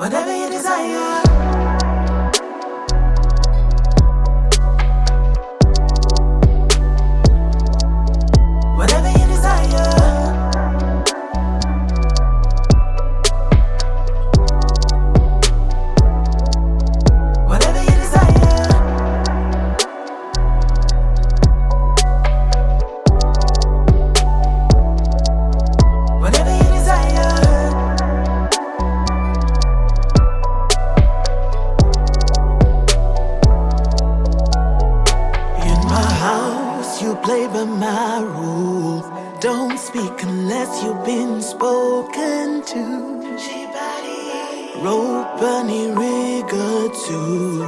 [0.00, 1.29] whatever you desire.
[39.90, 42.84] Speak unless you've been spoken to.
[44.84, 46.76] Rope bunny rigger
[47.06, 47.58] too.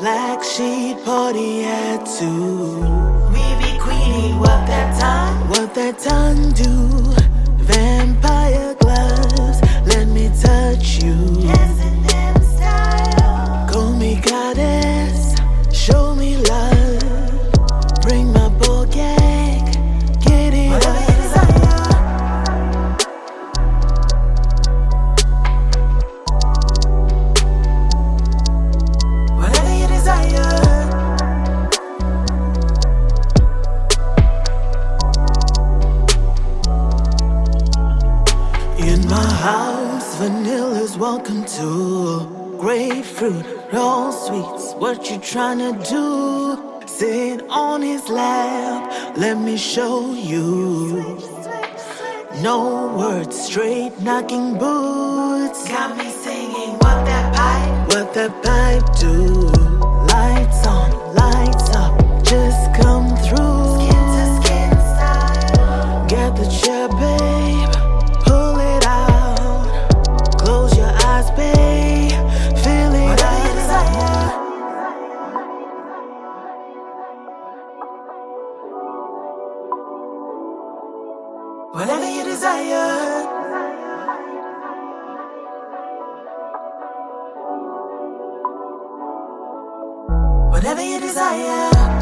[0.00, 2.80] Black sheet party at two.
[3.34, 5.48] We be queenie, what that tongue?
[5.48, 6.74] What that tongue do?
[7.70, 8.73] Vampire
[38.84, 44.74] In my house, vanilla's welcome to grapefruit, all sweets.
[44.74, 46.86] What you tryna do?
[46.86, 51.18] Sit on his lap, let me show you.
[52.42, 55.66] No words, straight knocking boots.
[55.66, 57.88] Got me singing, what that pipe?
[57.88, 59.48] What that pipe do?
[60.12, 63.62] Lights on, lights up, just come through.
[63.76, 66.06] Skin to skin style.
[66.06, 67.33] Get the chair, babe.
[81.74, 83.26] Whatever you desire.
[90.52, 91.93] Whatever you desire.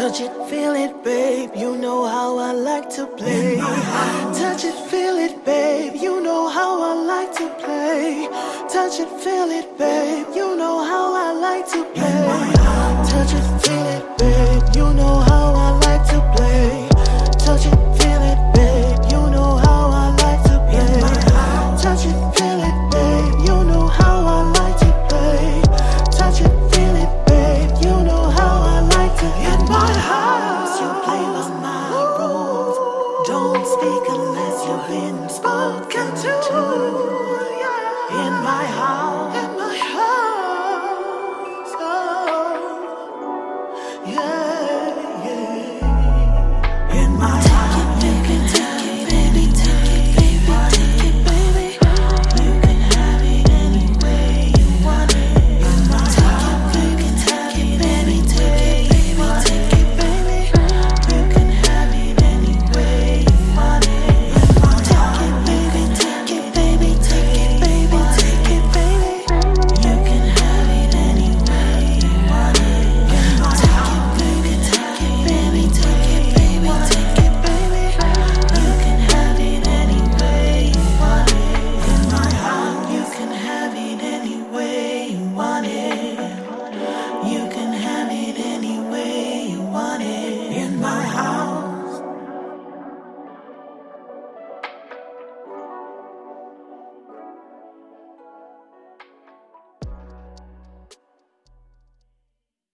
[0.00, 1.50] Touch it, feel it, babe.
[1.54, 3.58] You know how I like to play.
[3.58, 5.94] Touch it, feel it, babe.
[5.94, 8.26] You know how I like to play.
[8.72, 10.26] Touch it, feel it, babe.
[10.34, 12.52] You know how I like to play.
[13.10, 14.74] Touch it, feel it, babe.
[14.74, 15.29] You know